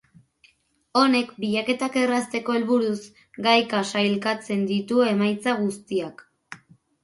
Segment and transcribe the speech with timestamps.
[1.01, 2.97] Honek, bilaketak errazteko helburuz,
[3.51, 6.29] gaika sailkatzen ditu emaitza guztiak.